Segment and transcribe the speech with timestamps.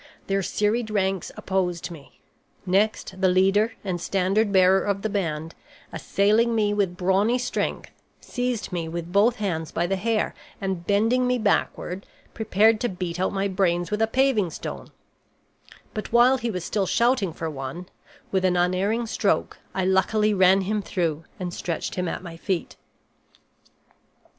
[0.25, 2.19] Their serried ranks opposed me.
[2.65, 5.53] Next, the leader and standard bearer of the band,
[5.91, 11.27] assailing me with brawny strength, seized me with both hands by the hair, and bending
[11.27, 14.87] me backward, prepared to beat out my brains with a paving stone;
[15.93, 17.87] but while he was still shouting for one,
[18.31, 22.75] with an unerring stroke I luckily ran him through and stretched him at my feet.